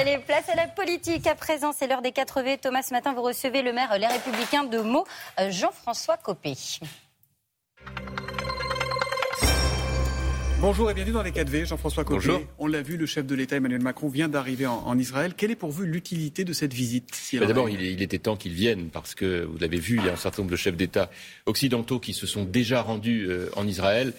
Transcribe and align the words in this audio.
Allez, 0.00 0.16
place 0.16 0.48
à 0.48 0.54
la 0.54 0.66
politique. 0.66 1.26
À 1.26 1.34
présent, 1.34 1.72
c'est 1.76 1.86
l'heure 1.86 2.00
des 2.00 2.12
4 2.12 2.40
V. 2.40 2.56
Thomas, 2.56 2.80
ce 2.80 2.94
matin, 2.94 3.12
vous 3.12 3.20
recevez 3.20 3.60
le 3.60 3.74
maire 3.74 3.98
Les 3.98 4.06
Républicains 4.06 4.64
de 4.64 4.78
Meaux, 4.78 5.04
euh, 5.38 5.50
Jean-François 5.50 6.16
Copé. 6.16 6.54
Bonjour 10.58 10.90
et 10.90 10.94
bienvenue 10.94 11.12
dans 11.12 11.22
les 11.22 11.32
4V, 11.32 11.66
Jean-François 11.66 12.04
Copé. 12.04 12.46
On 12.58 12.66
l'a 12.66 12.80
vu, 12.80 12.96
le 12.96 13.04
chef 13.04 13.26
de 13.26 13.34
l'État 13.34 13.56
Emmanuel 13.56 13.82
Macron 13.82 14.08
vient 14.08 14.28
d'arriver 14.28 14.66
en, 14.66 14.98
Israël. 14.98 15.34
Quelle 15.36 15.50
est 15.50 15.56
pour 15.56 15.70
vous 15.70 15.82
l'utilité 15.82 16.44
de 16.44 16.54
cette 16.54 16.72
visite 16.72 17.10
bah, 17.34 17.44
D'abord, 17.44 17.68
il, 17.68 18.00
était 18.00 18.18
temps 18.18 18.36
qu'il 18.36 18.52
vienne 18.52 18.88
parce 18.90 19.14
que, 19.14 19.44
vous 19.44 19.58
l'avez 19.58 19.78
vu, 19.78 19.98
il 19.98 20.06
y 20.06 20.08
a 20.08 20.14
un 20.14 20.16
certain 20.16 20.40
nombre 20.40 20.52
de 20.52 20.56
chefs 20.56 20.76
d'État 20.76 21.10
occidentaux 21.44 22.00
qui 22.00 22.14
se 22.14 22.26
sont 22.26 22.44
déjà 22.44 22.80
rendus 22.80 23.26
euh, 23.28 23.50
en 23.54 23.66
Israël 23.66 24.14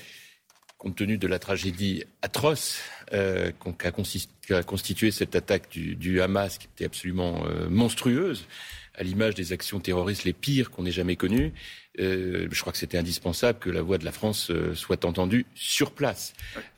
compte 0.81 0.95
tenu 0.95 1.19
de 1.19 1.27
la 1.27 1.37
tragédie 1.37 2.05
atroce 2.23 2.81
euh, 3.13 3.51
qu'a 3.77 4.63
constitué 4.63 5.11
cette 5.11 5.35
attaque 5.35 5.69
du, 5.69 6.21
Hamas, 6.21 6.57
qui 6.57 6.67
était 6.73 6.85
absolument 6.85 7.45
euh, 7.45 7.69
monstrueuse, 7.69 8.47
à 8.95 9.03
l'image 9.03 9.35
des 9.35 9.53
actions 9.53 9.79
terroristes 9.79 10.23
les 10.23 10.33
pires 10.33 10.71
qu'on 10.71 10.85
ait 10.85 10.91
jamais 10.91 11.15
connues, 11.15 11.53
euh, 11.99 12.47
je 12.49 12.61
crois 12.61 12.71
que 12.71 12.79
c'était 12.79 12.97
indispensable 12.97 13.59
que 13.59 13.69
la 13.69 13.81
voix 13.81 13.97
de 13.97 14.05
la 14.05 14.13
France 14.13 14.49
euh, 14.49 14.73
soit 14.75 15.03
entendue 15.03 15.45
sur 15.55 15.91
place. 15.91 16.33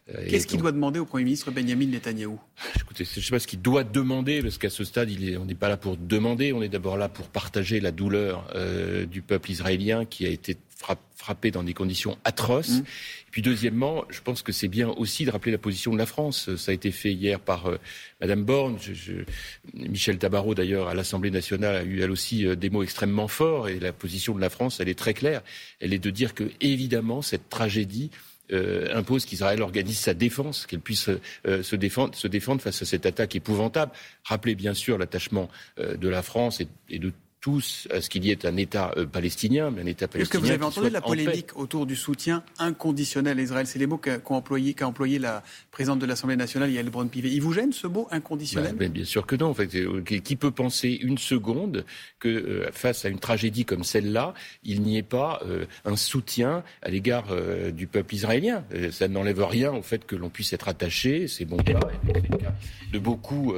Euh, 0.09 0.26
Qu'est-ce 0.27 0.48
qu'il 0.48 0.59
doit 0.59 0.72
demander 0.72 0.99
au 0.99 1.05
Premier 1.05 1.23
ministre 1.23 1.52
Benjamin 1.52 1.86
Netanyahou? 1.86 2.39
Écoutez, 2.76 3.05
je 3.05 3.20
ne 3.20 3.23
sais 3.23 3.30
pas 3.30 3.39
ce 3.39 3.48
qu'il 3.48 3.62
doit 3.62 3.84
demander, 3.84 4.41
parce 4.41 4.58
qu'à 4.58 4.72
ce 4.72 4.84
stade, 4.84 5.12
il 5.12 5.30
est, 5.30 5.38
on 5.38 5.45
n'est 5.45 5.55
pas 5.55 5.70
là 5.70 5.77
pour 5.77 5.98
demander, 5.98 6.52
on 6.52 6.63
est 6.63 6.70
d'abord 6.70 6.98
là 6.98 7.09
pour 7.09 7.27
partager 7.27 7.80
la 7.80 7.91
douleur 7.91 8.52
du 9.09 9.22
peuple 9.22 9.52
israélien 9.52 10.05
qui 10.05 10.25
a 10.25 10.30
été 10.30 10.58
frappé 11.16 11.52
dans 11.52 11.64
des 11.64 11.73
conditions 11.73 12.17
atroces. 12.23 12.80
Mmh. 12.80 12.84
Et 13.27 13.31
puis 13.31 13.41
deuxièmement, 13.41 14.03
je 14.09 14.22
pense 14.22 14.41
que 14.41 14.52
c'est 14.52 14.67
bien 14.67 14.89
aussi 14.89 15.25
de 15.25 15.31
rappeler 15.31 15.52
la 15.52 15.58
position 15.58 15.94
de 15.94 15.98
la 15.98 16.05
France. 16.05 16.55
Ça 16.55 16.72
a 16.72 16.73
été 16.73 16.91
fait 16.91 17.14
hier 17.14 17.39
par 17.39 17.67
euh, 17.67 17.77
Madame 18.22 18.44
Borne. 18.44 18.77
Michel 19.73 20.17
Tabarot, 20.17 20.53
d'ailleurs, 20.53 20.88
à 20.88 20.94
l'Assemblée 20.94 21.31
nationale, 21.31 21.75
a 21.75 21.84
eu 21.84 22.02
elle 22.02 22.11
aussi 22.13 22.48
euh, 22.48 22.55
des 22.55 22.70
mots 22.70 22.84
extrêmement 22.84 23.28
forts. 23.28 23.67
Et 23.67 23.80
la 23.80 23.92
position 23.92 24.33
de 24.33 24.39
la 24.39 24.50
France, 24.50 24.80
elle 24.80 24.88
est 24.88 24.97
très 24.97 25.14
claire. 25.14 25.42
Elle 25.81 25.94
est 25.94 26.00
de 26.00 26.09
dire 26.09 26.33
que, 26.33 26.45
évidemment, 26.61 27.22
cette 27.22 27.50
tragédie 27.50 28.09
euh, 28.53 28.95
impose 28.95 29.25
qu'Israël 29.25 29.61
organise 29.61 30.00
sa 30.00 30.14
défense, 30.14 30.66
qu'elle 30.66 30.80
puisse 30.80 31.09
se, 31.45 31.75
défendre, 31.75 32.16
se, 32.16 32.28
défendre, 32.28 32.61
face 32.61 32.81
à 32.81 32.86
cette 32.86 33.05
attaque 33.05 33.36
épouvantable. 33.36 33.92
Rappelez 34.23 34.55
bien 34.55 34.73
sûr 34.73 34.97
l'attachement 34.97 35.50
de 35.78 36.08
la 36.08 36.22
France 36.22 36.61
et, 36.61 36.67
et 36.89 37.00
de 37.00 37.11
tous 37.44 37.89
à 37.91 37.99
ce 37.99 38.09
qu'il 38.09 38.23
y 38.23 38.31
ait 38.31 38.45
un 38.45 38.55
État 38.55 38.94
euh, 38.95 39.05
palestinien, 39.05 39.69
mais 39.69 39.81
un 39.81 39.86
État 39.86 40.08
palestinien. 40.08 40.23
Est-ce 40.23 40.30
que 40.30 40.38
vous 40.38 40.49
avez 40.49 40.63
entendu 40.63 40.89
la 40.89 41.02
polémique 41.02 41.58
autour 41.58 41.86
du 41.86 41.97
soutien 41.97 42.41
inconditionnel 42.58 43.38
à 43.38 43.41
Israël? 43.41 43.67
C'est 43.67 43.80
les 43.80 43.86
mots 43.86 43.97
qu'a 43.97 44.22
employé, 44.30 44.73
employé, 44.81 45.19
la 45.19 45.44
présidente 45.69 45.99
de 45.99 46.05
l'Assemblée 46.05 46.38
nationale, 46.38 46.71
Yael 46.71 46.89
Braun-Pivet. 46.89 47.30
Il 47.30 47.41
vous 47.41 47.52
gêne 47.52 47.73
ce 47.73 47.86
mot 47.86 48.08
inconditionnel? 48.11 48.75
Ben, 48.77 48.89
Bien 48.89 49.03
sûr 49.03 49.25
que 49.25 49.36
non. 49.36 49.47
En 49.47 49.53
fait, 49.53 49.75
euh, 49.75 50.02
qui 50.02 50.38
peut 50.38 50.52
penser 50.52 50.97
une 51.02 51.17
seconde 51.17 51.83
que 52.19 52.30
euh, 52.30 52.71
face 52.71 53.03
à 53.03 53.09
une 53.09 53.19
tragédie 53.19 53.66
comme 53.66 53.83
celle-là, 53.83 54.33
il 54.64 54.81
n'y 54.81 54.97
ait 54.97 55.03
pas 55.03 55.41
un 55.83 55.97
soutien 55.97 56.64
à 56.81 56.89
l'égard 56.89 57.25
du 57.73 57.88
peuple 57.88 58.16
israélien? 58.16 58.64
Ça 58.91 59.09
n'enlève 59.09 59.44
rien 59.44 59.73
au 59.73 59.81
fait 59.81 60.05
que 60.05 60.16
l'on 60.16 60.30
puisse 60.30 60.53
être 60.53 60.69
attaché. 60.69 61.27
C'est 61.27 61.44
bon 61.44 61.58
cas, 61.58 61.80
de 62.94 62.99
beaucoup 62.99 63.53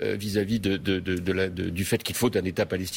vis-à-vis 0.00 0.58
de, 0.58 0.76
du 0.76 1.84
fait 1.84 2.02
qu'il 2.02 2.16
faut 2.16 2.36
un 2.36 2.44
État 2.44 2.66
palestinien 2.66 2.95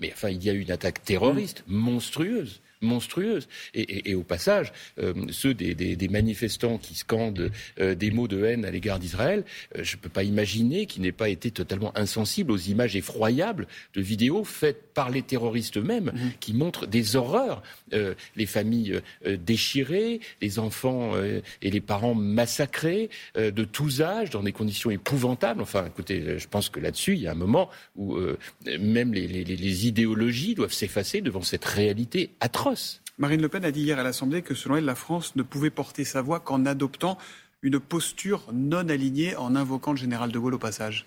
mais 0.00 0.12
enfin, 0.12 0.30
il 0.30 0.42
y 0.42 0.50
a 0.50 0.52
eu 0.52 0.60
une 0.60 0.70
attaque 0.70 1.04
terroriste 1.04 1.64
monstrueuse 1.66 2.60
monstrueuse. 2.80 3.48
Et, 3.74 4.14
au 4.14 4.22
passage, 4.22 4.72
euh, 4.98 5.14
ceux 5.30 5.54
des, 5.54 6.08
manifestants 6.08 6.78
qui 6.78 6.94
scandent 6.94 7.50
euh, 7.80 7.94
des 7.94 8.10
mots 8.10 8.28
de 8.28 8.44
haine 8.44 8.64
à 8.64 8.70
l'égard 8.70 8.98
d'Israël, 8.98 9.44
euh, 9.76 9.82
je 9.82 9.96
ne 9.96 10.00
peux 10.00 10.08
pas 10.08 10.22
imaginer 10.22 10.86
qu'ils 10.86 11.02
n'aient 11.02 11.12
pas 11.12 11.28
été 11.28 11.50
totalement 11.50 11.96
insensibles 11.96 12.52
aux 12.52 12.56
images 12.56 12.96
effroyables 12.96 13.66
de 13.94 14.00
vidéos 14.00 14.44
faites 14.44 14.92
par 14.94 15.10
les 15.10 15.22
terroristes 15.22 15.76
eux-mêmes, 15.76 16.12
mmh. 16.14 16.30
qui 16.40 16.54
montrent 16.54 16.86
des 16.86 17.16
horreurs. 17.16 17.62
les 17.92 18.46
familles 18.46 19.00
déchirées, 19.24 20.20
les 20.40 20.58
enfants 20.58 21.12
et 21.62 21.70
les 21.70 21.80
parents 21.80 22.14
massacrés 22.14 23.10
de 23.36 23.64
tous 23.64 24.02
âges, 24.02 24.30
dans 24.30 24.42
des 24.42 24.52
conditions 24.52 24.90
épouvantables. 24.90 25.62
Enfin, 25.62 25.86
écoutez, 25.86 26.38
je 26.38 26.48
pense 26.48 26.68
que 26.68 26.80
là-dessus, 26.80 27.14
il 27.14 27.20
y 27.20 27.26
a 27.26 27.32
un 27.32 27.34
moment 27.34 27.68
où 27.96 28.18
même 28.80 29.12
les 29.12 29.86
idéologies 29.86 30.54
doivent 30.54 30.72
s'effacer 30.72 31.20
devant 31.20 31.42
cette 31.42 31.64
réalité 31.64 32.30
atroce. 32.40 32.65
Marine 33.18 33.40
Le 33.40 33.48
Pen 33.48 33.64
a 33.64 33.70
dit 33.70 33.82
hier 33.82 33.98
à 33.98 34.02
l'Assemblée 34.02 34.42
que 34.42 34.54
selon 34.54 34.76
elle, 34.76 34.84
la 34.84 34.94
France 34.94 35.36
ne 35.36 35.42
pouvait 35.42 35.70
porter 35.70 36.04
sa 36.04 36.20
voix 36.22 36.40
qu'en 36.40 36.66
adoptant 36.66 37.16
une 37.62 37.80
posture 37.80 38.44
non 38.52 38.88
alignée 38.88 39.36
en 39.36 39.56
invoquant 39.56 39.92
le 39.92 39.96
général 39.96 40.32
de 40.32 40.38
Gaulle 40.38 40.54
au 40.54 40.58
passage. 40.58 41.06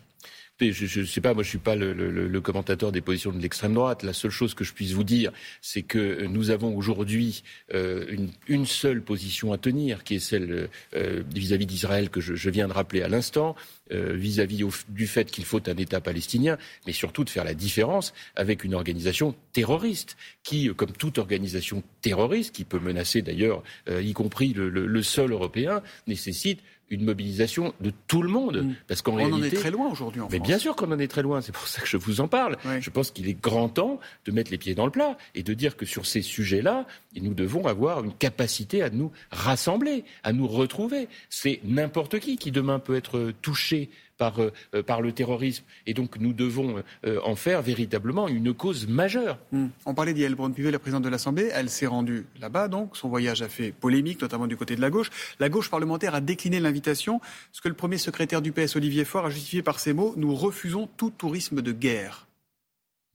Je 0.62 1.00
ne 1.00 1.06
sais 1.06 1.22
pas, 1.22 1.34
moi 1.34 1.44
je 1.44 1.50
suis 1.50 1.58
pas 1.58 1.76
le, 1.76 2.42
commentateur 2.42 2.92
des 2.92 3.02
positions 3.02 3.32
de 3.32 3.40
l'extrême 3.40 3.74
droite. 3.74 4.04
La 4.04 4.14
seule 4.14 4.32
chose 4.32 4.54
que 4.54 4.64
je 4.64 4.74
puisse 4.74 4.92
vous 4.92 5.04
dire, 5.06 5.32
c'est 5.62 5.84
que 5.84 6.26
nous 6.26 6.50
avons 6.50 6.76
aujourd'hui 6.76 7.44
euh, 7.74 8.06
une, 8.48 8.66
seule 8.66 9.02
position 9.02 9.54
à 9.54 9.58
tenir, 9.58 10.04
qui 10.04 10.16
est 10.16 10.20
celle 10.20 10.70
euh, 10.96 11.24
vis-à-vis 11.34 11.66
d'Israël 11.66 12.10
que 12.10 12.20
je, 12.20 12.50
viens 12.50 12.68
de 12.68 12.74
rappeler 12.74 13.02
à 13.02 13.08
l'instant, 13.08 13.56
euh, 13.92 14.14
vis-à-vis 14.14 14.64
du 14.90 15.08
fait 15.08 15.32
qu'il 15.32 15.46
faut 15.46 15.62
un 15.70 15.78
État 15.78 16.02
palestinien, 16.02 16.58
mais 16.86 16.94
surtout 16.94 17.24
de 17.24 17.30
faire 17.30 17.46
la 17.46 17.54
différence 17.54 18.14
avec 18.36 18.64
une 18.64 18.76
organisation 18.76 19.36
terroriste, 19.54 20.18
qui, 20.44 20.70
comme 20.76 20.92
toute 20.92 21.20
organisation 21.20 21.84
terroriste, 22.02 22.54
qui 22.54 22.66
peut 22.66 22.80
menacer 22.80 23.22
d'ailleurs, 23.22 23.64
y 23.90 24.14
compris 24.14 24.54
le, 24.54 24.70
le 24.70 25.04
sol 25.04 25.32
européen, 25.32 25.82
nécessite 26.08 26.60
une 26.90 27.04
mobilisation 27.04 27.74
de 27.82 27.92
tout 28.08 28.22
le 28.22 28.30
monde. 28.30 28.64
Mm. 28.64 28.76
Parce 28.88 29.02
qu'en 29.02 29.18
On 29.18 29.34
en 29.34 29.44
est 29.44 29.56
très 29.56 29.72
loin 29.72 29.90
aujourd'hui 29.90 30.22
en 30.22 30.28
Mais 30.32 30.40
bien 30.40 30.58
sûr 30.58 30.76
qu'on 30.76 30.92
en 30.92 31.00
est 31.00 31.08
très 31.08 31.22
loin, 31.22 31.42
c'est 31.42 31.52
pour 31.52 31.68
ça 31.68 31.82
que 31.82 31.88
je 31.88 31.98
vous 31.98 32.22
en 32.22 32.28
parle. 32.28 32.58
Je 32.80 32.90
pense 32.90 33.12
qu'il 33.12 33.28
est 33.28 33.40
grand 33.40 33.70
temps 33.70 34.00
de 34.26 34.32
mettre 34.32 34.52
les 34.52 34.58
pieds 34.58 34.76
dans 34.76 34.86
le 34.86 34.92
plat 34.92 35.18
et 35.36 35.44
de 35.44 35.54
dire 35.54 35.78
que 35.78 35.86
sur 35.86 36.06
ces 36.06 36.22
sujets-là, 36.22 36.86
nous 37.20 37.34
devons 37.34 37.66
avoir 37.66 38.04
une 38.04 38.14
capacité 38.14 38.82
à 38.82 38.90
nous 38.90 39.12
rassembler, 39.32 40.04
à 40.24 40.34
nous 40.34 40.48
retrouver. 40.48 41.08
C'est 41.30 41.60
n'importe 41.64 42.20
qui 42.20 42.38
qui 42.38 42.52
demain 42.52 42.80
peut 42.80 42.96
être 42.96 43.34
touché 43.42 43.90
par, 44.20 44.40
euh, 44.40 44.52
euh, 44.76 44.84
par 44.84 45.02
le 45.02 45.12
terrorisme. 45.12 45.64
Et 45.88 45.96
donc 45.96 46.18
nous 46.20 46.34
devons 46.34 46.84
euh, 47.08 47.20
en 47.24 47.36
faire 47.36 47.64
véritablement 47.64 48.28
une 48.28 48.54
cause 48.54 48.88
majeure. 48.88 49.40
Hmm. 49.52 49.68
On 49.88 49.96
parlait 49.96 50.14
d'Yael 50.14 50.36
Braun-Pivet, 50.36 50.70
la 50.70 50.78
présidente 50.78 51.04
de 51.04 51.10
l'Assemblée. 51.10 51.50
Elle 51.52 51.72
s'est 51.72 51.88
rendue 51.88 52.28
là-bas, 52.40 52.68
donc. 52.68 52.96
Son 52.96 53.10
voyage 53.10 53.42
a 53.42 53.50
fait 53.50 53.72
polémique, 53.72 54.22
notamment 54.22 54.46
du 54.46 54.58
côté 54.58 54.76
de 54.76 54.82
la 54.82 54.92
gauche. 54.92 55.10
La 55.40 55.50
gauche 55.50 55.72
parlementaire 55.72 56.14
a 56.14 56.22
décliné 56.22 56.60
l'invitation, 56.60 57.22
ce 57.52 57.62
que 57.62 57.70
le 57.70 57.74
premier 57.74 57.98
secrétaire 57.98 58.42
du 58.44 58.52
PS, 58.52 58.76
Olivier 58.76 59.06
Faure, 59.06 59.26
a 59.26 59.30
justifié 59.30 59.64
par 59.64 59.80
ces 59.80 59.94
mots. 59.94 60.14
Nous 60.18 60.36
refusons 60.36 60.88
tout 60.98 61.10
tourisme 61.10 61.62
de 61.62 61.72
guerre. 61.72 62.29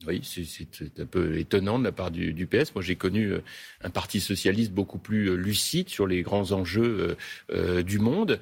Oui, 0.06 0.20
c'est 0.22 1.00
un 1.00 1.06
peu 1.06 1.38
étonnant 1.38 1.78
de 1.78 1.84
la 1.84 1.92
part 1.92 2.10
du, 2.10 2.47
PS. 2.47 2.75
Moi, 2.75 2.82
j'ai 2.82 2.97
connu 2.97 3.32
euh, 3.32 3.42
un 3.82 3.91
parti 3.91 4.20
socialiste 4.20 4.72
beaucoup 4.72 4.98
plus 4.98 5.31
euh, 5.31 5.34
lucide 5.34 5.88
sur 5.88 6.06
les 6.06 6.22
grands 6.22 6.53
enjeux 6.53 7.16
euh, 7.50 7.82
du 7.82 7.98
monde. 7.98 8.38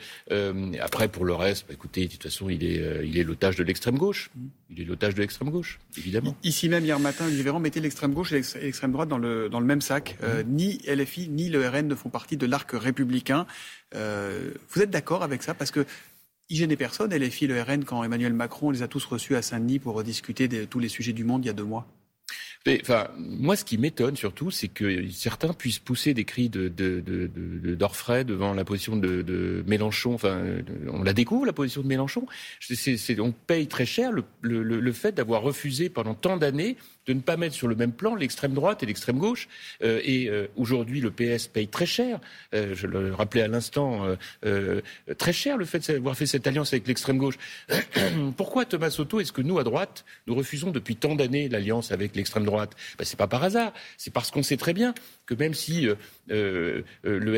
après, 0.80 1.08
pour 1.08 1.24
le 1.24 1.34
reste, 1.34 1.66
bah, 1.68 1.74
écoutez, 1.74 2.06
de 2.06 2.12
toute 2.12 2.22
façon, 2.22 2.48
il 2.48 2.64
est, 2.64 3.06
il 3.06 3.18
est 3.18 3.24
l'otage 3.24 3.56
de 3.56 3.62
l'extrême 3.62 3.96
gauche. 3.96 4.30
Il 4.70 4.80
est 4.80 4.84
l'otage 4.84 5.14
de 5.14 5.20
l'extrême 5.20 5.50
gauche, 5.50 5.78
évidemment. 5.98 6.36
Ici 6.42 6.68
même, 6.68 6.84
hier 6.84 6.98
matin, 6.98 7.26
Olivier 7.26 7.44
Véran 7.44 7.60
mettait 7.60 7.80
l'extrême 7.80 8.14
gauche 8.14 8.32
et 8.32 8.42
l'extrême 8.60 8.92
droite 8.92 9.08
dans 9.08 9.18
le, 9.18 9.48
dans 9.48 9.60
le 9.60 9.66
même 9.66 9.82
sac. 9.82 10.16
Mmh. 10.22 10.48
ni 10.48 10.78
LFI 10.86 11.28
ni 11.28 11.48
le 11.48 11.68
RN 11.68 11.86
ne 11.86 11.94
font 11.94 12.08
partie 12.08 12.36
de 12.36 12.46
l'arc 12.46 12.70
républicain. 12.72 13.46
vous 13.92 14.82
êtes 14.82 14.90
d'accord 14.90 15.22
avec 15.22 15.42
ça? 15.42 15.54
Parce 15.54 15.70
que 15.70 15.84
il 16.52 16.58
gênait 16.58 16.76
personne, 16.76 17.14
LFI, 17.14 17.46
le 17.46 17.62
RN, 17.62 17.82
quand 17.82 18.04
Emmanuel 18.04 18.34
Macron 18.34 18.70
les 18.70 18.82
a 18.82 18.88
tous 18.88 19.06
reçus 19.06 19.36
à 19.36 19.40
Saint-Denis 19.40 19.78
pour 19.78 20.02
discuter 20.02 20.48
de 20.48 20.66
tous 20.66 20.80
les 20.80 20.90
sujets 20.90 21.14
du 21.14 21.24
monde 21.24 21.42
il 21.42 21.46
y 21.46 21.50
a 21.50 21.54
deux 21.54 21.64
mois 21.64 21.86
moi, 23.18 23.56
ce 23.56 23.64
qui 23.64 23.78
m'étonne 23.78 24.16
surtout, 24.16 24.50
c'est 24.50 24.68
que 24.68 25.08
certains 25.10 25.52
puissent 25.52 25.78
pousser 25.78 26.14
des 26.14 26.24
cris 26.24 26.48
de, 26.48 26.68
devant 26.68 28.54
la 28.54 28.64
position 28.64 28.96
de, 28.96 29.64
Mélenchon. 29.66 30.14
Enfin, 30.14 30.42
on 30.88 31.02
la 31.02 31.12
découvre, 31.12 31.46
la 31.46 31.52
position 31.52 31.82
de 31.82 31.86
Mélenchon. 31.86 32.26
On 33.18 33.32
paye 33.32 33.66
très 33.66 33.86
cher 33.86 34.10
le, 34.12 34.92
fait 34.92 35.12
d'avoir 35.12 35.42
refusé 35.42 35.88
pendant 35.88 36.14
tant 36.14 36.36
d'années 36.36 36.76
de 37.06 37.12
ne 37.14 37.20
pas 37.20 37.36
mettre 37.36 37.54
sur 37.54 37.66
le 37.66 37.74
même 37.74 37.92
plan 37.92 38.14
l'extrême 38.14 38.54
droite 38.54 38.82
et 38.82 38.86
l'extrême 38.86 39.18
gauche. 39.18 39.48
Euh, 39.82 40.00
et 40.04 40.28
euh, 40.28 40.46
aujourd'hui, 40.56 41.00
le 41.00 41.10
PS 41.10 41.48
paye 41.48 41.66
très 41.66 41.86
cher. 41.86 42.20
Euh, 42.54 42.74
je 42.74 42.86
le 42.86 43.12
rappelais 43.14 43.42
à 43.42 43.48
l'instant, 43.48 44.06
très 45.18 45.32
cher 45.32 45.56
le 45.56 45.64
fait 45.64 45.90
d'avoir 45.90 46.16
fait 46.16 46.26
cette 46.26 46.46
alliance 46.46 46.72
avec 46.72 46.86
l'extrême 46.86 47.18
gauche. 47.18 47.38
Pourquoi 48.36 48.64
Thomas 48.64 48.90
Soto 48.90 49.20
est-ce 49.20 49.32
que 49.32 49.42
nous 49.42 49.58
à 49.58 49.64
droite 49.64 50.04
nous 50.26 50.34
refusons 50.34 50.70
depuis 50.70 50.96
tant 50.96 51.14
d'années 51.14 51.48
l'alliance 51.48 51.92
avec 51.92 52.14
l'extrême 52.14 52.44
droite? 52.44 52.51
Ben, 52.56 53.04
C'est 53.04 53.18
pas 53.18 53.26
par 53.26 53.42
hasard. 53.42 53.72
C'est 53.96 54.12
parce 54.12 54.30
qu'on 54.30 54.42
sait 54.42 54.56
très 54.56 54.74
bien 54.74 54.94
que 55.26 55.34
même 55.34 55.54
si 55.54 55.88
le 56.28 56.84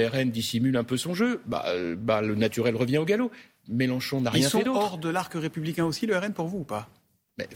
RN 0.08 0.30
dissimule 0.30 0.76
un 0.76 0.84
peu 0.84 0.96
son 0.96 1.14
jeu, 1.14 1.40
bah, 1.46 1.64
bah, 1.96 2.22
le 2.22 2.34
naturel 2.34 2.76
revient 2.76 2.98
au 2.98 3.04
galop. 3.04 3.30
Mélenchon 3.68 4.20
n'a 4.20 4.30
rien 4.30 4.48
fait 4.48 4.58
d'autre. 4.58 4.70
Ils 4.70 4.74
sont 4.74 4.80
hors 4.80 4.98
de 4.98 5.08
l'arc 5.08 5.32
républicain 5.34 5.84
aussi, 5.84 6.06
le 6.06 6.16
RN, 6.16 6.32
pour 6.32 6.46
vous 6.46 6.58
ou 6.58 6.64
pas? 6.64 6.88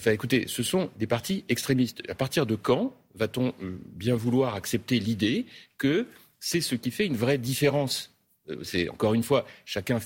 Écoutez, 0.06 0.46
ce 0.48 0.62
sont 0.62 0.90
des 0.98 1.06
partis 1.06 1.44
extrémistes. 1.48 2.02
À 2.08 2.14
partir 2.14 2.46
de 2.46 2.56
quand 2.56 2.94
va-t-on 3.14 3.54
euh, 3.62 3.78
bien 3.94 4.16
vouloir 4.16 4.54
accepter 4.54 4.98
l'idée 4.98 5.46
que 5.76 6.06
c'est 6.40 6.60
ce 6.60 6.74
qui 6.74 6.90
fait 6.90 7.06
une 7.06 7.16
vraie 7.16 7.38
différence? 7.38 8.14
Euh, 8.48 8.62
C'est 8.64 8.88
encore 8.88 9.14
une 9.14 9.22
fois, 9.22 9.46
chacun 9.64 10.00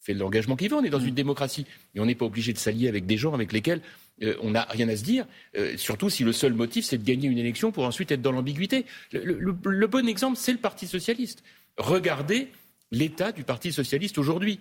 fait 0.00 0.14
l'engagement 0.14 0.54
qu'il 0.54 0.70
veut. 0.70 0.76
On 0.76 0.84
est 0.84 0.90
dans 0.90 1.00
une 1.00 1.14
démocratie, 1.14 1.66
mais 1.94 2.00
on 2.00 2.06
n'est 2.06 2.14
pas 2.14 2.26
obligé 2.26 2.52
de 2.52 2.58
s'allier 2.58 2.88
avec 2.88 3.06
des 3.06 3.16
gens 3.16 3.34
avec 3.34 3.52
lesquels 3.52 3.80
euh, 4.22 4.34
on 4.40 4.50
n'a 4.50 4.62
rien 4.62 4.88
à 4.88 4.96
se 4.96 5.04
dire, 5.04 5.26
euh, 5.56 5.76
surtout 5.76 6.08
si 6.08 6.24
le 6.24 6.32
seul 6.32 6.54
motif 6.54 6.84
c'est 6.84 6.98
de 6.98 7.04
gagner 7.04 7.28
une 7.28 7.38
élection 7.38 7.72
pour 7.72 7.84
ensuite 7.84 8.10
être 8.10 8.22
dans 8.22 8.32
l'ambiguïté. 8.32 8.86
Le, 9.12 9.52
bon 9.52 10.08
exemple, 10.08 10.38
c'est 10.38 10.52
le 10.52 10.58
Parti 10.58 10.86
socialiste. 10.86 11.42
Regardez 11.76 12.48
l'état 12.90 13.32
du 13.32 13.44
Parti 13.44 13.72
socialiste 13.72 14.18
aujourd'hui 14.18 14.60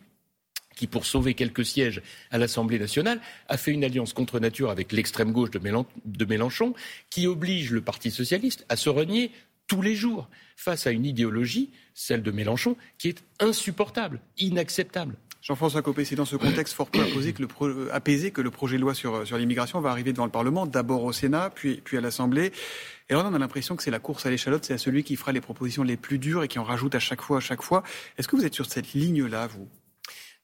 qui, 0.75 0.87
pour 0.87 1.05
sauver 1.05 1.35
quelques 1.35 1.65
sièges 1.65 2.01
à 2.31 2.37
l'Assemblée 2.37 2.79
nationale, 2.79 3.21
a 3.47 3.55
fait 3.55 3.71
une 3.71 3.85
alliance 3.85 4.11
contre 4.11 4.41
nature 4.41 4.69
avec 4.69 4.91
l'extrême 4.91 5.31
gauche 5.31 5.51
de 5.51 6.25
Mélenchon, 6.25 6.73
qui 7.09 7.27
oblige 7.27 7.71
le 7.71 7.79
Parti 7.79 8.11
socialiste 8.11 8.65
à 8.67 8.75
se 8.75 8.89
renier 8.89 9.31
tous 9.67 9.81
les 9.81 9.95
jours 9.95 10.27
face 10.57 10.85
à 10.85 10.91
une 10.91 11.05
idéologie, 11.05 11.69
celle 11.93 12.23
de 12.23 12.31
Mélenchon, 12.31 12.75
qui 12.97 13.07
est 13.07 13.23
insupportable, 13.39 14.19
inacceptable. 14.37 15.15
Jean-François 15.45 15.83
Copé, 15.83 16.05
c'est 16.05 16.15
dans 16.15 16.25
ce 16.25 16.37
contexte 16.37 16.73
fort 16.73 16.89
peu 16.89 17.01
apaisé 17.91 18.31
que, 18.31 18.41
le 18.41 18.49
projet 18.49 18.77
de 18.77 18.81
loi 18.81 18.95
sur, 18.95 19.37
l'immigration 19.37 19.79
va 19.79 19.91
arriver 19.91 20.11
devant 20.11 20.25
le 20.25 20.31
Parlement, 20.31 20.65
d'abord 20.65 21.03
au 21.03 21.13
Sénat, 21.13 21.51
puis, 21.53 21.83
à 21.93 22.01
l'Assemblée. 22.01 22.51
Et 23.11 23.13
là, 23.13 23.23
on 23.23 23.31
a 23.31 23.37
l'impression 23.37 23.75
que 23.75 23.83
c'est 23.83 23.91
la 23.91 23.99
course 23.99 24.25
à 24.25 24.31
l'échalote, 24.31 24.65
c'est 24.65 24.73
à 24.73 24.79
celui 24.79 25.03
qui 25.03 25.15
fera 25.15 25.31
les 25.33 25.41
propositions 25.41 25.83
les 25.83 25.97
plus 25.97 26.17
dures 26.17 26.43
et 26.43 26.47
qui 26.47 26.57
en 26.57 26.63
rajoute 26.63 26.95
à 26.95 26.99
chaque 26.99 27.21
fois, 27.21 27.37
à 27.37 27.41
chaque 27.41 27.61
fois. 27.61 27.83
Est-ce 28.17 28.27
que 28.27 28.35
vous 28.35 28.43
êtes 28.43 28.55
sur 28.55 28.65
cette 28.65 28.93
ligne-là, 28.93 29.45
vous? 29.45 29.67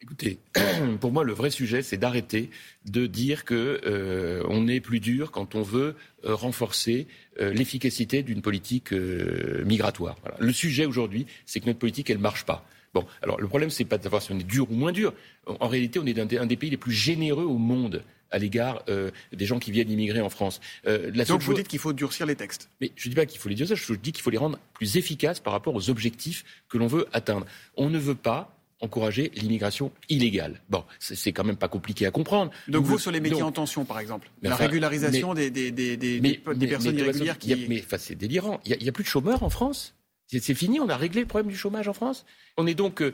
Écoutez, 0.03 0.37
pour 0.99 1.11
moi, 1.11 1.23
le 1.23 1.33
vrai 1.33 1.49
sujet, 1.49 1.81
c'est 1.81 1.97
d'arrêter 1.97 2.51
de 2.85 3.07
dire 3.07 3.43
que 3.43 3.81
euh, 3.85 4.43
on 4.49 4.67
est 4.67 4.81
plus 4.81 4.99
dur 4.99 5.31
quand 5.31 5.55
on 5.55 5.63
veut 5.63 5.95
euh, 6.25 6.35
renforcer 6.35 7.07
euh, 7.39 7.51
l'efficacité 7.53 8.21
d'une 8.21 8.43
politique 8.43 8.91
migratoire. 8.91 10.17
Le 10.39 10.53
sujet 10.53 10.85
aujourd'hui, 10.85 11.25
c'est 11.47 11.59
que 11.59 11.65
notre 11.65 11.79
politique, 11.79 12.11
elle 12.11 12.19
marche 12.19 12.45
pas. 12.45 12.67
Bon, 12.93 13.05
alors 13.21 13.39
le 13.39 13.47
problème, 13.47 13.69
c'est 13.69 13.85
pas 13.85 13.97
de 13.97 14.03
savoir 14.03 14.21
si 14.21 14.31
on 14.31 14.39
est 14.39 14.43
dur 14.43 14.69
ou 14.69 14.75
moins 14.75 14.91
dur. 14.91 15.13
En, 15.47 15.67
réalité, 15.67 15.99
on 15.99 16.05
est 16.05 16.19
un 16.19 16.45
des, 16.45 16.57
pays 16.57 16.69
les 16.69 16.77
plus 16.77 16.91
généreux 16.91 17.45
au 17.45 17.57
monde 17.57 18.03
à 18.31 18.37
l'égard 18.37 18.83
des 18.87 19.45
gens 19.45 19.59
qui 19.59 19.71
viennent 19.71 19.89
immigrer 19.89 20.21
en 20.21 20.29
France. 20.29 20.61
la 20.85 21.25
Donc 21.25 21.41
vous 21.41 21.53
dites 21.53 21.67
qu'il 21.67 21.79
faut 21.79 21.93
durcir 21.93 22.25
les 22.25 22.35
textes. 22.35 22.69
Mais 22.79 22.91
je 22.95 23.07
ne 23.07 23.11
dis 23.11 23.15
pas 23.15 23.25
qu'il 23.25 23.39
faut 23.39 23.49
les 23.49 23.55
durcir, 23.55 23.75
je 23.75 23.93
dis 23.93 24.11
qu'il 24.11 24.21
faut 24.21 24.29
les 24.29 24.37
rendre 24.37 24.59
plus 24.73 24.97
efficaces 24.97 25.39
par 25.39 25.53
rapport 25.53 25.75
aux 25.75 25.89
objectifs 25.89 26.43
que 26.69 26.77
l'on 26.77 26.87
veut 26.87 27.07
atteindre. 27.13 27.45
On 27.75 27.89
ne 27.89 27.97
veut 27.97 28.15
pas 28.15 28.55
encourager 28.81 29.31
l'immigration 29.35 29.91
illégale. 30.09 30.59
Bon, 30.69 30.83
c'est 30.99 31.31
quand 31.31 31.43
même 31.43 31.55
pas 31.55 31.67
compliqué 31.67 32.05
à 32.05 32.11
comprendre. 32.11 32.51
Donc 32.67 32.85
vous, 32.85 32.97
sur 32.97 33.11
les 33.11 33.19
métiers 33.19 33.43
en 33.43 33.51
tension, 33.51 33.85
par 33.85 33.99
exemple, 33.99 34.29
la 34.41 34.55
régularisation 34.55 35.33
des, 35.33 35.49
des, 35.49 35.71
des, 35.71 35.97
des, 35.97 36.37
personnes 36.67 36.97
irrégulières 36.97 37.37
qui... 37.37 37.67
mais 37.69 37.83
c'est 37.97 38.15
délirant. 38.15 38.59
Il 38.65 38.77
n'y 38.77 38.89
a, 38.89 38.91
plus 38.91 39.03
de 39.03 39.09
chômeurs 39.09 39.43
en 39.43 39.49
France 39.49 39.95
c'est 40.39 40.53
fini, 40.53 40.79
on 40.79 40.87
a 40.89 40.95
réglé 40.95 41.21
le 41.21 41.27
problème 41.27 41.49
du 41.49 41.57
chômage 41.57 41.87
en 41.87 41.93
France. 41.93 42.25
On 42.57 42.65
est 42.65 42.73
donc, 42.73 43.01
euh, 43.01 43.13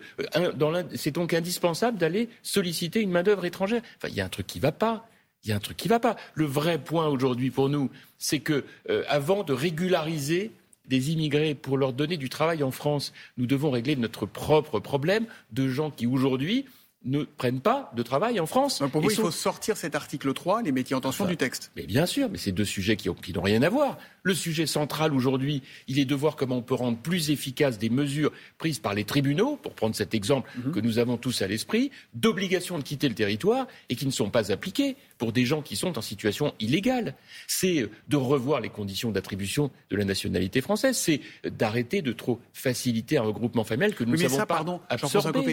c'est 0.96 1.12
donc 1.12 1.34
indispensable 1.34 1.98
d'aller 1.98 2.30
solliciter 2.44 3.02
une 3.02 3.12
main 3.12 3.24
d'œuvre 3.24 3.46
étrangère. 3.46 3.82
Il 4.08 4.14
y 4.14 4.22
a 4.22 4.26
un 4.26 4.30
truc 4.30 4.46
qui 4.46 4.60
ne 4.60 4.64
va 4.64 4.72
pas. 4.72 5.10
Il 5.44 5.50
y 5.50 5.54
a 5.54 5.56
un 5.56 5.60
truc 5.60 5.78
qui 5.78 5.88
va 5.88 6.00
pas. 6.00 6.16
Le 6.34 6.46
vrai 6.46 6.78
point 6.78 7.08
aujourd'hui 7.08 7.52
pour 7.52 7.70
nous, 7.70 7.90
c'est 8.18 8.40
que 8.40 8.66
euh, 8.90 9.04
avant 9.08 9.44
de 9.44 9.54
régulariser 9.54 10.52
des 10.86 11.12
immigrés 11.12 11.56
pour 11.56 11.78
leur 11.78 11.94
donner 11.94 12.18
du 12.18 12.30
travail 12.30 12.64
en 12.64 12.72
France, 12.72 13.14
nous 13.38 13.46
devons 13.46 13.72
régler 13.72 13.96
notre 13.96 14.26
propre 14.26 14.80
problème 14.80 15.26
de 15.52 15.68
gens 15.68 15.92
qui 15.92 16.08
aujourd'hui 16.08 16.66
ne 17.06 17.24
prennent 17.24 17.62
pas 17.62 17.92
de 17.96 18.04
travail 18.04 18.40
en 18.40 18.46
France. 18.46 18.84
pour 18.92 19.02
vous, 19.02 19.12
il 19.12 19.16
faut 19.16 19.32
sortir 19.32 19.78
cet 19.78 19.96
article 19.96 20.34
3, 20.34 20.64
les 20.64 20.72
métiers 20.72 20.96
en 20.96 21.02
tension 21.02 21.26
du 21.26 21.38
texte. 21.38 21.72
Mais 21.76 21.86
bien 21.86 22.06
sûr, 22.06 22.30
mais 22.30 22.38
c'est 22.38 22.52
deux 22.52 22.66
sujets 22.66 22.96
qui 22.96 23.10
n'ont 23.10 23.42
rien 23.42 23.62
à 23.62 23.70
voir. 23.70 23.98
Le 24.24 24.34
sujet 24.34 24.66
central 24.66 25.14
aujourd'hui, 25.14 25.62
il 25.88 26.00
est 26.00 26.06
de 26.06 26.16
voir 26.16 26.36
comment 26.36 26.58
on 26.58 26.62
peut 26.62 26.76
rendre 26.76 26.98
plus 26.98 27.30
efficaces 27.30 27.78
des 27.78 27.90
mesures 27.90 28.32
prises 28.58 28.80
par 28.80 28.94
les 28.94 29.06
tribunaux, 29.06 29.58
pour 29.58 29.74
prendre 29.74 29.96
cet 29.96 30.14
exemple 30.14 30.50
mhm. 30.58 30.72
que 30.74 30.80
nous 30.80 31.00
avons 31.00 31.18
tous 31.18 31.42
à 31.42 31.48
l'esprit, 31.48 31.92
d'obligation 32.14 32.78
de 32.78 32.84
quitter 32.84 33.08
le 33.08 33.16
territoire 33.16 33.68
et 33.90 33.96
qui 33.96 34.06
ne 34.06 34.12
sont 34.12 34.30
pas 34.30 34.52
appliquées 34.52 34.98
pour 35.18 35.32
des 35.32 35.46
gens 35.46 35.62
qui 35.62 35.76
sont 35.76 35.98
en 35.98 36.02
situation 36.02 36.54
illégale. 36.60 37.16
C'est 37.48 37.90
de 38.08 38.16
revoir 38.16 38.62
les 38.62 38.70
conditions 38.70 39.12
d'attribution 39.12 39.72
de 39.90 39.98
la 39.98 40.06
nationalité 40.06 40.62
française. 40.62 40.98
C'est 40.98 41.22
d'arrêter 41.44 42.02
de 42.02 42.12
trop 42.12 42.40
faciliter 42.54 43.18
un 43.18 43.24
regroupement 43.24 43.64
familial 43.64 43.96
que 43.96 44.04
nous 44.04 44.14
oui, 44.14 44.24
mais 44.24 44.30
ça, 44.30 44.46
pas 44.46 44.56
pardon, 44.56 44.80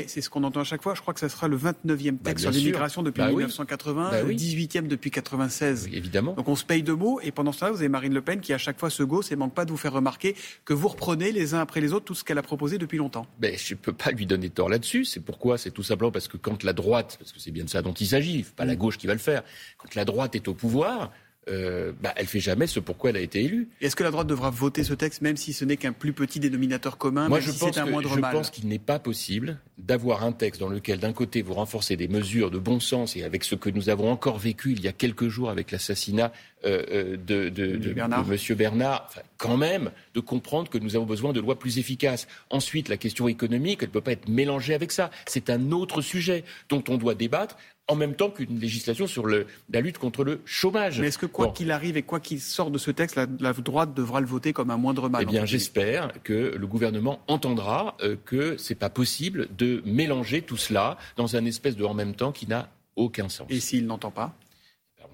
C'est 0.07 0.21
ce 0.21 0.31
qu'on 0.31 0.45
entend 0.45 0.61
à 0.61 0.65
chaque 0.65 0.83
fois. 0.83 0.95
Je 0.95 1.01
crois 1.01 1.15
que 1.15 1.21
ce 1.21 1.29
sera 1.29 1.49
le 1.49 1.57
29e 1.57 2.13
bah, 2.13 2.19
texte 2.25 2.45
sur 2.45 2.51
l'immigration 2.51 3.03
depuis 3.03 3.23
1980, 3.23 4.11
bah 4.11 4.23
le 4.23 4.33
18e 4.33 4.87
depuis 4.87 5.11
96. 5.11 5.89
évidemment. 5.93 6.35
Donc 6.35 6.49
on 6.49 6.57
se 6.57 6.65
paye 6.65 6.83
de 6.83 6.93
mots 6.93 7.21
et 7.23 7.31
pendant 7.31 7.53
ce 7.53 7.61
temps-là, 7.61 7.73
vous 7.73 7.79
avez 7.79 7.89
Marine 7.89 8.15
Le 8.15 8.23
Pen 8.23 8.41
qui 8.41 8.53
a 8.53 8.59
chaque 8.59 8.79
fois 8.79 8.91
se 8.91 9.03
gosse 9.03 9.33
et 9.33 9.37
manque 9.37 9.55
pas 9.55 9.65
de 9.65 9.71
vous 9.71 9.77
faire 9.77 9.93
remarquer 9.93 10.35
que 10.65 10.73
vous 10.73 10.89
reprenez 10.89 11.33
les 11.33 11.55
uns 11.55 11.61
après 11.61 11.81
les 11.81 11.93
autres 11.93 12.05
tout 12.05 12.15
ce 12.15 12.25
qu'elle 12.25 12.39
a 12.39 12.43
proposé 12.43 12.79
depuis 12.79 12.99
longtemps. 12.99 13.27
Ben, 13.39 13.57
je 13.57 13.75
ne 13.75 13.79
peux 13.79 13.93
pas 13.93 14.11
lui 14.11 14.27
donner 14.27 14.51
tort 14.51 14.69
là-dessus. 14.69 15.05
C'est 15.05 15.21
pourquoi? 15.21 15.59
C'est 15.59 15.71
tout 15.71 15.83
simplement 15.83 16.11
parce 16.11 16.29
que 16.29 16.37
quand 16.37 16.63
la 16.63 16.73
droite, 16.73 17.17
parce 17.19 17.33
que 17.33 17.41
c'est 17.41 17.51
bien 17.51 17.65
de 17.65 17.71
ça 17.71 17.83
dont 17.83 17.93
il 17.93 18.07
s'agit, 18.07 18.45
pas 18.57 18.65
la 18.65 18.75
mm. 18.75 18.79
gauche 18.79 18.99
qui 18.99 19.07
va 19.07 19.13
le 19.13 19.19
faire, 19.19 19.43
quand 19.79 19.95
la 19.95 20.05
droite 20.05 20.35
est 20.35 20.49
au 20.49 20.55
pouvoir, 20.55 21.11
euh, 21.49 21.93
bah, 22.01 22.13
elle 22.17 22.27
fait 22.27 22.41
jamais 22.41 22.67
ce 22.67 22.81
pourquoi 22.81 23.11
elle 23.11 23.17
a 23.17 23.21
été 23.21 23.43
élue. 23.43 23.69
Est-ce 23.81 23.97
que 23.97 24.03
la 24.03 24.11
droite 24.11 24.27
devra 24.27 24.51
voter 24.51 24.83
ce 24.83 24.95
texte, 24.95 25.21
même 25.21 25.37
si 25.37 25.53
ce 25.53 25.65
n'est 25.65 25.77
qu'un 25.77 25.93
plus 25.93 26.13
petit 26.13 26.41
dénominateur 26.41 26.97
commun, 26.97 27.29
Moi, 27.29 27.41
je 27.41 27.51
si 27.51 27.59
pense 27.59 27.77
un 27.77 27.87
je 27.87 28.21
pense 28.21 28.51
qu'il 28.51 28.69
n'est 28.69 28.79
pas 28.79 28.99
possible 28.99 29.59
d'avoir 29.77 30.25
un 30.25 30.33
texte 30.33 30.61
dans 30.61 30.69
lequel, 30.69 31.01
d'un 31.01 31.13
côté, 31.13 31.43
vous 31.43 31.55
renforcez 31.55 31.97
des 31.97 32.09
mesures 32.09 32.51
de 32.51 32.59
bon 32.59 32.81
sens, 32.81 33.17
et 33.17 33.25
avec 33.25 33.45
ce 33.45 33.55
que 33.55 33.69
nous 33.69 33.91
avons 33.91 34.11
encore 34.11 34.39
vécu 34.39 34.73
il 34.73 34.81
y 34.81 34.89
a 34.89 34.93
quelques 34.93 35.29
jours 35.29 35.51
avec 35.51 35.71
l'assassinat 35.71 36.33
euh, 36.65 36.83
euh, 36.91 37.17
de, 37.17 37.51
de, 37.51 37.77
de, 37.77 37.93
Bernard. 37.93 38.25
M. 38.31 38.57
Bernard, 38.57 39.11
quand 39.39 39.57
même, 39.57 39.91
de 40.15 40.21
comprendre 40.21 40.71
que 40.71 40.79
nous 40.79 40.97
avons 40.97 41.07
besoin 41.07 41.33
de 41.33 41.41
lois 41.41 41.59
plus 41.59 41.79
efficaces. 41.79 42.27
Ensuite, 42.51 42.89
la 42.89 42.97
question 42.97 43.29
économique, 43.29 43.79
elle 43.83 43.89
ne 43.89 43.93
peut 43.93 44.01
pas 44.01 44.13
être 44.13 44.29
mélangée 44.29 44.75
avec 44.75 44.93
ça. 44.93 45.11
C'est 45.27 45.51
un 45.51 45.73
autre 45.73 46.01
sujet 46.03 46.45
dont 46.69 46.83
on 46.89 46.97
doit 46.97 47.15
débattre 47.15 47.57
en 47.89 47.97
même 47.97 48.15
temps 48.15 48.31
qu'une 48.31 48.59
législation 48.59 49.07
sur 49.07 49.27
le, 49.27 49.47
la 49.71 49.81
lutte 49.81 49.99
contre 49.99 50.25
le 50.25 50.41
chômage. 50.45 51.01
Mais 51.01 51.09
est-ce 51.09 51.19
que 51.19 51.27
quoi 51.27 51.49
qu'il 51.49 51.71
arrive 51.71 51.97
et 51.97 52.03
quoi 52.03 52.21
qu'il 52.21 52.41
sorte 52.41 52.73
de 52.73 52.79
ce 52.79 52.91
texte, 52.91 53.17
la, 53.17 53.53
droite 53.53 53.95
devra 53.95 54.21
le 54.21 54.27
voter 54.27 54.53
comme 54.53 54.71
un 54.71 54.77
moindre 54.77 55.09
mal 55.09 55.23
Eh 55.23 55.27
bien, 55.27 55.45
j'espère 55.45 56.11
que 56.23 56.55
le 56.57 56.67
gouvernement 56.67 57.21
entendra 57.27 57.97
euh, 58.03 58.17
que 58.25 58.57
c'est 58.57 58.75
pas 58.75 58.91
possible 58.91 59.49
de 59.57 59.83
mélanger 59.85 60.43
tout 60.43 60.57
cela 60.57 60.97
dans 61.17 61.37
un 61.37 61.45
espèce 61.45 61.77
de 61.77 61.85
en 61.85 61.95
même 61.95 62.15
temps 62.15 62.33
qui 62.33 62.47
n'a 62.47 62.71
aucun 62.97 63.29
sens. 63.29 63.47
Et 63.51 63.61
s'il 63.61 63.87
n'entend 63.87 64.11
pas? 64.11 64.35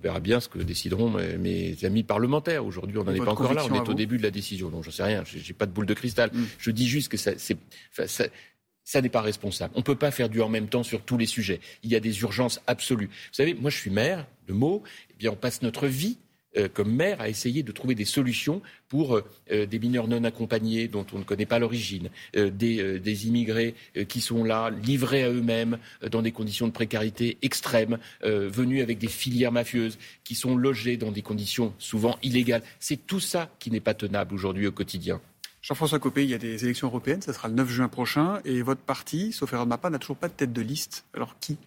On 0.01 0.03
verra 0.03 0.21
bien 0.21 0.41
ce 0.41 0.49
que 0.49 0.59
décideront 0.59 1.11
mes, 1.11 1.77
amis 1.85 2.03
parlementaires. 2.03 2.65
Aujourd'hui, 2.65 2.99
on 2.99 3.05
n'en 3.05 3.13
est 3.13 3.19
pas 3.19 3.33
encore 3.33 3.53
là. 3.53 3.65
On 3.71 3.75
est 3.75 3.89
au 3.89 3.95
début 3.95 4.17
de 4.17 4.23
la 4.23 4.31
décision. 4.31 4.71
Donc, 4.71 4.85
je 4.85 4.91
sais 4.91 5.03
rien. 5.03 5.23
J'ai 5.25 5.53
pas 5.53 5.67
de 5.67 5.73
boule 5.73 5.87
de 5.87 5.95
cristal. 5.95 6.31
Mm. 6.33 6.45
Je 6.59 6.71
dis 6.71 6.89
juste 6.89 7.09
que 7.11 7.17
ça, 7.17 7.33
ça, 7.37 8.25
ça 8.85 9.01
n'est 9.03 9.09
pas 9.09 9.21
responsable. 9.21 9.73
On 9.77 9.81
ne 9.81 9.85
peut 9.85 9.97
pas 9.97 10.11
faire 10.11 10.29
du 10.29 10.41
en 10.41 10.49
même 10.49 10.69
temps 10.69 10.83
sur 10.83 11.03
tous 11.03 11.19
les 11.19 11.27
sujets. 11.27 11.61
Il 11.83 11.91
y 11.91 11.97
a 11.97 12.01
des 12.01 12.23
urgences 12.23 12.61
absolues. 12.67 13.07
Vous 13.07 13.33
savez, 13.35 13.55
moi 13.55 13.71
je 13.71 13.77
suis 13.77 13.91
maire 13.91 14.27
de 14.49 14.53
Meaux, 14.53 14.83
eh 15.11 15.15
bien 15.19 15.31
on 15.31 15.37
passe 15.37 15.63
notre 15.63 15.87
vie 15.87 16.19
euh, 16.57 16.69
comme 16.73 16.93
maire 16.93 17.21
à 17.21 17.29
essayer 17.29 17.63
de 17.63 17.71
trouver 17.71 17.95
des 17.95 18.05
solutions 18.05 18.61
pour 18.89 19.15
euh, 19.15 19.25
euh, 19.53 19.67
des 19.67 19.79
mineurs 19.79 20.09
non 20.09 20.25
accompagnés 20.25 20.89
dont 20.89 21.07
on 21.13 21.21
ne 21.21 21.25
connaît 21.25 21.47
pas 21.47 21.61
l'origine, 21.61 22.11
des, 22.35 22.99
des, 22.99 23.27
immigrés 23.29 23.75
qui 24.09 24.21
sont 24.21 24.43
là, 24.43 24.71
livrés 24.71 25.23
à 25.23 25.31
eux-mêmes, 25.31 25.79
dans 26.11 26.23
des 26.23 26.33
conditions 26.33 26.67
de 26.67 26.73
précarité 26.73 27.39
extrêmes, 27.43 27.99
venus 28.23 28.83
avec 28.83 28.99
des 28.99 29.09
filières 29.09 29.53
mafieuses, 29.53 29.99
qui 30.25 30.35
sont 30.35 30.57
logés 30.57 30.97
dans 30.97 31.13
des 31.13 31.23
conditions 31.23 31.73
souvent 31.79 32.19
illégales. 32.23 32.63
C'est 32.79 33.07
tout 33.07 33.21
ça 33.21 33.51
qui 33.59 33.71
n'est 33.71 33.81
pas 33.81 33.95
tenable 33.95 34.35
aujourd'hui 34.35 34.67
au 34.67 34.73
quotidien. 34.73 35.21
Jean-François 35.63 35.99
Copé, 35.99 36.25
il 36.25 36.31
y 36.31 36.35
a 36.35 36.39
des 36.39 36.65
élections 36.65 36.89
européennes, 36.89 37.23
ça 37.23 37.33
sera 37.33 37.49
le 37.49 37.55
9 37.55 37.69
juin 37.69 37.89
prochain, 37.89 38.41
et 38.45 38.63
votre 38.63 38.81
parti, 38.81 39.33
sauf 39.33 39.53
erreur 39.53 39.67
de 39.67 39.71
ma 39.71 39.79
part, 39.79 39.91
n'a 39.91 39.99
toujours 39.99 40.17
pas 40.17 40.29
de 40.29 40.35
tête 40.35 40.53
de 40.53 40.63
liste. 40.63 41.05
Alors 41.15 41.39
qui? 41.39 41.59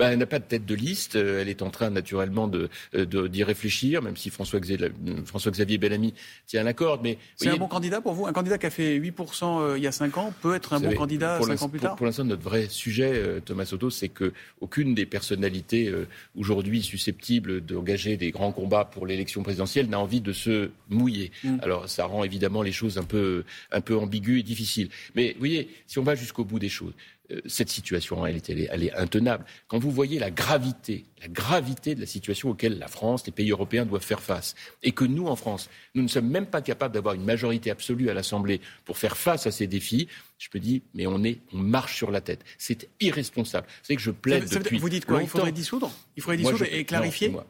Bah, 0.00 0.12
elle 0.12 0.18
n'a 0.18 0.26
pas 0.26 0.38
de 0.38 0.44
tête 0.44 0.64
de 0.64 0.74
liste. 0.74 1.16
Euh, 1.16 1.42
elle 1.42 1.50
est 1.50 1.60
en 1.60 1.68
train 1.68 1.90
naturellement 1.90 2.50
euh, 2.54 3.04
de, 3.04 3.28
d'y 3.28 3.44
réfléchir, 3.44 4.00
même 4.00 4.16
si 4.16 4.30
François 4.30 4.58
Xavier, 4.58 4.90
François 5.26 5.52
Xavier 5.52 5.76
Bellamy 5.76 6.14
tient 6.46 6.62
la 6.62 6.72
corde. 6.72 7.02
Mais 7.02 7.18
c'est 7.36 7.50
un 7.50 7.56
bon 7.56 7.68
candidat 7.68 8.00
pour 8.00 8.14
vous? 8.14 8.26
Un 8.26 8.32
candidat 8.32 8.56
qui 8.56 8.64
a 8.64 8.70
fait 8.70 8.98
8% 8.98 9.60
euh, 9.60 9.76
il 9.76 9.84
y 9.84 9.86
a 9.86 9.92
5 9.92 10.16
ans 10.16 10.32
peut 10.40 10.54
être 10.54 10.72
un 10.72 10.80
bon 10.80 10.94
candidat 10.94 11.38
5 11.42 11.62
ans 11.62 11.68
plus 11.68 11.80
tard? 11.80 11.96
Pour, 11.96 12.06
l'instant, 12.06 12.24
notre 12.24 12.42
vrai 12.42 12.66
sujet, 12.70 13.42
Thomas 13.44 13.66
Soto, 13.66 13.90
c'est 13.90 14.08
que 14.08 14.32
aucune 14.62 14.94
des 14.94 15.04
personnalités 15.04 15.92
aujourd'hui 16.34 16.82
susceptibles 16.82 17.60
d'engager 17.60 18.16
des 18.16 18.30
grands 18.30 18.52
combats 18.52 18.86
pour 18.86 19.06
l'élection 19.06 19.42
présidentielle 19.42 19.90
n'a 19.90 20.00
envie 20.00 20.22
de 20.22 20.32
se 20.32 20.70
mouiller. 20.88 21.30
Mm. 21.44 21.58
Alors 21.60 21.90
ça 21.90 22.06
rend 22.06 22.24
évidemment 22.24 22.62
les 22.62 22.72
choses 22.72 22.96
un 22.96 23.04
peu 23.04 23.44
un 23.70 23.82
peu 23.82 23.98
ambiguës 23.98 24.40
et 24.40 24.42
difficiles. 24.42 24.88
Mais 25.14 25.32
vous 25.34 25.40
voyez, 25.40 25.68
si 25.86 25.98
on 25.98 26.02
va 26.02 26.14
jusqu'au 26.14 26.44
bout 26.44 26.58
des 26.58 26.70
choses, 26.70 26.94
euh, 26.94 27.19
cette 27.46 27.70
situation, 27.70 28.26
elle 28.26 28.36
est, 28.36 28.50
elle 28.50 28.82
est, 28.84 28.92
intenable. 28.94 29.44
Quand 29.68 29.78
vous 29.78 29.90
voyez 29.90 30.18
la 30.18 30.30
gravité, 30.30 31.04
la 31.20 31.28
gravité 31.28 31.94
de 31.94 32.00
la 32.00 32.06
situation 32.06 32.50
auquel 32.50 32.78
la 32.78 32.88
France, 32.88 33.24
les 33.26 33.32
pays 33.32 33.50
européens 33.50 33.86
doivent 33.86 34.02
faire 34.02 34.22
face, 34.22 34.54
et 34.82 34.92
que 34.92 35.04
nous, 35.04 35.26
en 35.26 35.36
France, 35.36 35.70
nous 35.94 36.02
ne 36.02 36.08
sommes 36.08 36.28
même 36.28 36.46
pas 36.46 36.62
capables 36.62 36.94
d'avoir 36.94 37.14
une 37.14 37.24
majorité 37.24 37.70
absolue 37.70 38.10
à 38.10 38.14
l'Assemblée 38.14 38.60
pour 38.84 38.98
faire 38.98 39.16
face 39.16 39.46
à 39.46 39.50
ces 39.50 39.66
défis, 39.66 40.08
je 40.38 40.48
me 40.54 40.60
dis, 40.60 40.82
mais 40.94 41.06
on 41.06 41.22
est, 41.22 41.38
on 41.52 41.58
marche 41.58 41.96
sur 41.96 42.10
la 42.10 42.20
tête. 42.20 42.44
C'est 42.58 42.88
irresponsable. 43.00 43.66
C'est 43.82 43.94
que 43.94 44.02
je 44.02 44.10
plaide 44.10 44.48
depuis 44.48 44.78
Vous 44.78 44.88
dites 44.88 45.04
quoi 45.04 45.22
Il 45.22 45.28
faudrait 45.28 45.52
dissoudre? 45.52 45.90
Il 46.16 46.22
faudrait 46.22 46.38
dissoudre 46.38 46.64
et 46.70 46.84
clarifier 46.84 47.28
Vous 47.28 47.42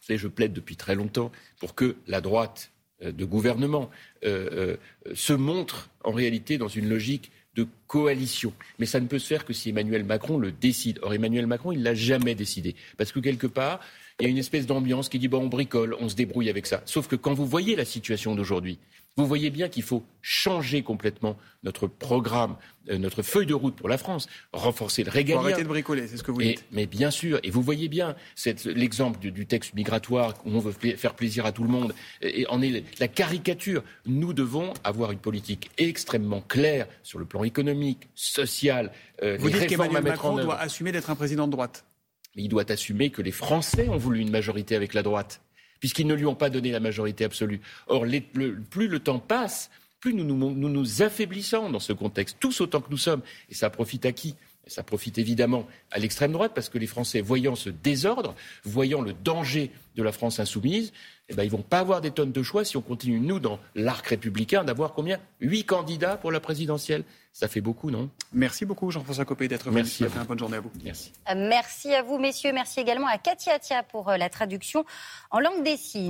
savez, 0.00 0.18
je 0.18 0.28
plaide 0.28 0.52
depuis 0.52 0.76
très 0.76 0.94
longtemps 0.94 1.30
pour 1.60 1.74
que 1.74 1.96
la 2.06 2.20
droite 2.20 2.70
euh, 3.02 3.12
de 3.12 3.24
gouvernement 3.24 3.90
euh, 4.24 4.76
se 5.14 5.32
montre 5.32 5.90
en 6.02 6.12
réalité 6.12 6.58
dans 6.58 6.68
une 6.68 6.88
logique 6.88 7.30
de 7.54 7.66
coalition. 7.86 8.52
Mais 8.78 8.86
ça 8.86 9.00
ne 9.00 9.06
peut 9.06 9.18
se 9.18 9.26
faire 9.26 9.44
que 9.44 9.52
si 9.52 9.70
Emmanuel 9.70 10.04
Macron 10.04 10.38
le 10.38 10.52
décide. 10.52 10.98
Or, 11.02 11.14
Emmanuel 11.14 11.46
Macron, 11.46 11.72
il 11.72 11.82
l'a 11.82 11.94
jamais 11.94 12.34
décidé. 12.34 12.76
Parce 12.96 13.12
que 13.12 13.20
quelque 13.20 13.46
part, 13.46 13.80
il 14.20 14.24
y 14.24 14.26
a 14.26 14.30
une 14.30 14.38
espèce 14.38 14.66
d'ambiance 14.66 15.08
qui 15.08 15.18
dit 15.18 15.28
bon, 15.28 15.44
on 15.44 15.46
bricole, 15.46 15.96
on 16.00 16.08
se 16.08 16.16
débrouille 16.16 16.50
avec 16.50 16.66
ça. 16.66 16.82
Sauf 16.84 17.06
que 17.06 17.16
quand 17.16 17.34
vous 17.34 17.46
voyez 17.46 17.76
la 17.76 17.84
situation 17.84 18.34
d'aujourd'hui, 18.34 18.78
vous 19.18 19.26
voyez 19.26 19.50
bien 19.50 19.68
qu'il 19.68 19.82
faut 19.82 20.04
changer 20.22 20.82
complètement 20.82 21.36
notre 21.64 21.88
programme, 21.88 22.56
euh, 22.88 22.98
notre 22.98 23.22
feuille 23.22 23.46
de 23.46 23.54
route 23.54 23.74
pour 23.74 23.88
la 23.88 23.98
France, 23.98 24.28
renforcer 24.52 25.02
le 25.02 25.10
régalien. 25.10 25.40
arrêter 25.40 25.64
de 25.64 25.68
bricoler, 25.68 26.06
c'est 26.06 26.16
ce 26.16 26.22
que 26.22 26.30
vous 26.30 26.40
dites. 26.40 26.64
mais 26.70 26.86
bien 26.86 27.10
sûr, 27.10 27.40
et 27.42 27.50
vous 27.50 27.60
voyez 27.60 27.88
bien 27.88 28.14
l'exemple 28.64 29.18
du, 29.18 29.32
du, 29.32 29.44
texte 29.46 29.74
migratoire 29.74 30.34
où 30.44 30.50
on 30.52 30.60
veut 30.60 30.72
faire 30.72 31.14
plaisir 31.14 31.46
à 31.46 31.52
tout 31.52 31.64
le 31.64 31.68
monde, 31.68 31.94
et 32.22 32.46
en 32.46 32.62
est 32.62 32.84
la 33.00 33.08
caricature. 33.08 33.82
Nous 34.06 34.32
devons 34.32 34.72
avoir 34.84 35.10
une 35.10 35.18
politique 35.18 35.70
extrêmement 35.78 36.40
claire 36.40 36.86
sur 37.02 37.18
le 37.18 37.24
plan 37.24 37.42
économique, 37.42 38.08
social. 38.14 38.92
Euh, 39.22 39.36
vous 39.40 39.50
dites 39.50 39.66
qu'Emmanuel 39.66 40.04
Macron 40.04 40.36
doit 40.36 40.60
assumer 40.60 40.92
d'être 40.92 41.10
un 41.10 41.16
président 41.16 41.46
de 41.46 41.52
droite. 41.52 41.84
Il 42.38 42.48
doit 42.48 42.70
assumer 42.70 43.10
que 43.10 43.22
les 43.22 43.32
Français 43.32 43.88
ont 43.88 43.96
voulu 43.96 44.20
une 44.20 44.30
majorité 44.30 44.76
avec 44.76 44.94
la 44.94 45.02
droite 45.02 45.42
puisqu'ils 45.80 46.06
ne 46.06 46.14
lui 46.14 46.26
ont 46.26 46.34
pas 46.34 46.50
donné 46.50 46.70
la 46.70 46.80
majorité 46.80 47.24
absolue. 47.24 47.60
Or, 47.86 48.04
plus 48.70 48.88
le 48.88 48.98
temps 48.98 49.18
passe, 49.18 49.70
plus 50.00 50.14
nous 50.14 50.24
nous, 50.24 51.02
affaiblissons 51.02 51.70
dans 51.70 51.80
ce 51.80 51.92
contexte, 51.92 52.36
tous 52.40 52.60
autant 52.60 52.80
que 52.80 52.90
nous 52.90 52.98
sommes. 52.98 53.22
Et 53.48 53.54
ça 53.54 53.70
profite 53.70 54.06
à 54.06 54.12
qui? 54.12 54.36
Ça 54.66 54.82
profite 54.82 55.16
évidemment 55.16 55.66
à 55.90 55.98
l'extrême 55.98 56.32
droite 56.32 56.52
parce 56.54 56.68
que 56.68 56.76
les 56.76 56.86
Français, 56.86 57.22
voyant 57.22 57.54
ce 57.54 57.70
désordre, 57.70 58.34
voyant 58.64 59.00
le 59.00 59.14
danger 59.14 59.70
de 59.96 60.02
la 60.02 60.12
France 60.12 60.40
insoumise, 60.40 60.92
eh 61.30 61.34
ben, 61.34 61.48
vont 61.48 61.62
pas 61.62 61.78
avoir 61.78 62.02
des 62.02 62.10
tonnes 62.10 62.32
de 62.32 62.42
choix 62.42 62.66
si 62.66 62.76
on 62.76 62.82
continue, 62.82 63.18
nous, 63.18 63.40
dans 63.40 63.58
l'arc 63.74 64.06
républicain, 64.06 64.64
d'avoir 64.64 64.92
combien? 64.92 65.20
Huit 65.40 65.64
candidats 65.64 66.18
pour 66.18 66.30
la 66.30 66.40
présidentielle. 66.40 67.04
Ça 67.38 67.46
fait 67.46 67.60
beaucoup, 67.60 67.92
non? 67.92 68.10
Merci 68.32 68.64
beaucoup, 68.64 68.90
Jean-François 68.90 69.24
Copé, 69.24 69.46
d'être 69.46 69.66
venu. 69.66 69.76
Merci. 69.76 70.02
Une 70.02 70.24
bonne 70.24 70.40
journée 70.40 70.56
à 70.56 70.60
vous. 70.60 70.72
Merci. 70.82 71.12
Euh, 71.30 71.34
merci 71.36 71.94
à 71.94 72.02
vous, 72.02 72.18
messieurs. 72.18 72.50
Merci 72.52 72.80
également 72.80 73.06
à 73.06 73.16
Katia 73.16 73.54
Atia 73.54 73.84
pour 73.84 74.08
euh, 74.08 74.16
la 74.16 74.28
traduction 74.28 74.84
en 75.30 75.38
langue 75.38 75.62
des 75.62 75.76
signes. 75.76 76.06